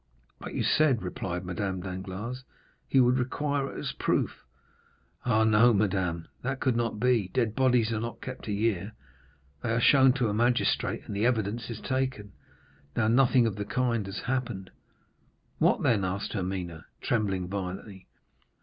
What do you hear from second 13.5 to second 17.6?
the kind has happened." "What then?" asked Hermine, trembling